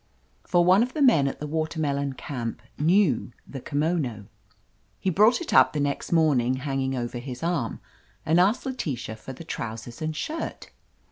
For 0.47 0.65
one 0.65 0.81
of 0.81 0.93
the 0.95 1.01
men 1.03 1.27
at 1.27 1.39
the 1.39 1.45
Water 1.45 1.79
melon 1.79 2.13
Camp 2.13 2.63
knew 2.79 3.33
the 3.45 3.61
kimono. 3.61 4.25
He 4.99 5.11
brought 5.11 5.41
it 5.41 5.53
up 5.53 5.73
the 5.73 5.79
next 5.79 6.11
morning, 6.11 6.55
hang 6.55 6.81
ing 6.81 6.95
over 6.95 7.19
his 7.19 7.43
arm, 7.43 7.79
and 8.25 8.39
asked 8.39 8.65
Letitia 8.65 9.15
for 9.15 9.33
the 9.33 9.43
trousers 9.43 10.01
and 10.01 10.15
shirt! 10.15 10.71